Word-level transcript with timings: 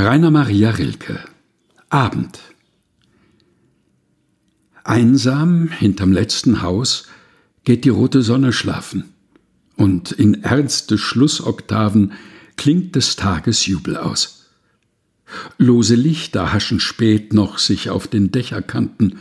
Rainer 0.00 0.30
Maria 0.30 0.70
Rilke 0.70 1.24
Abend 1.88 2.38
Einsam 4.84 5.70
hinterm 5.70 6.12
letzten 6.12 6.62
Haus 6.62 7.08
geht 7.64 7.84
die 7.84 7.88
rote 7.88 8.22
Sonne 8.22 8.52
schlafen, 8.52 9.12
und 9.74 10.12
in 10.12 10.44
ernste 10.44 10.98
Schlussoktaven 10.98 12.12
klingt 12.56 12.94
des 12.94 13.16
Tages 13.16 13.66
Jubel 13.66 13.96
aus. 13.96 14.46
Lose 15.58 15.96
Lichter 15.96 16.52
haschen 16.52 16.78
spät 16.78 17.32
noch 17.32 17.58
sich 17.58 17.90
auf 17.90 18.06
den 18.06 18.30
Dächerkanten, 18.30 19.18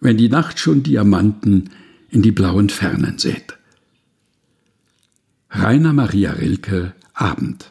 wenn 0.00 0.16
die 0.16 0.28
Nacht 0.28 0.58
schon 0.58 0.82
Diamanten 0.82 1.70
in 2.10 2.22
die 2.22 2.32
blauen 2.32 2.70
Fernen 2.70 3.18
sät. 3.18 3.56
Rainer 5.48 5.92
Maria 5.92 6.32
Rilke 6.32 6.92
Abend 7.14 7.70